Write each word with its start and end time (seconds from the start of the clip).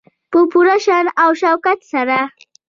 په 0.31 0.39
پوره 0.51 0.77
شان 0.85 1.05
او 1.23 1.29
شوکت 1.41 1.79
سره. 1.91 2.17